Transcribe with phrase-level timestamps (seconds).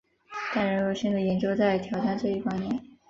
[0.55, 2.81] 但仍有新的研究在挑战这一观点。